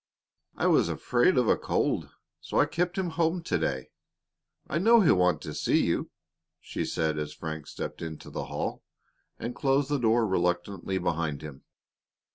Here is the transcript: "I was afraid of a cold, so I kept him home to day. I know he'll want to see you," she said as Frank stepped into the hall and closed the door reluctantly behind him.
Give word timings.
"I 0.57 0.65
was 0.65 0.89
afraid 0.89 1.37
of 1.37 1.47
a 1.47 1.55
cold, 1.55 2.09
so 2.39 2.59
I 2.59 2.65
kept 2.65 2.97
him 2.97 3.11
home 3.11 3.43
to 3.43 3.57
day. 3.59 3.91
I 4.67 4.79
know 4.79 5.01
he'll 5.01 5.13
want 5.13 5.43
to 5.43 5.53
see 5.53 5.85
you," 5.85 6.09
she 6.59 6.85
said 6.85 7.19
as 7.19 7.33
Frank 7.35 7.67
stepped 7.67 8.01
into 8.01 8.31
the 8.31 8.45
hall 8.45 8.81
and 9.37 9.53
closed 9.53 9.89
the 9.89 9.99
door 9.99 10.25
reluctantly 10.25 10.97
behind 10.97 11.43
him. 11.43 11.65